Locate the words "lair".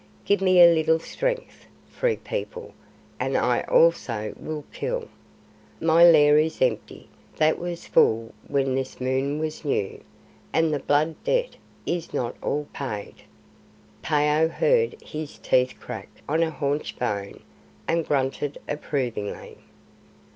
6.03-6.39